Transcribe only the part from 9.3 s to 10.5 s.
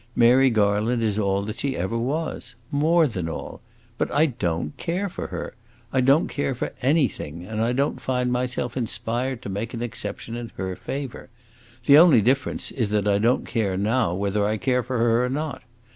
to make an exception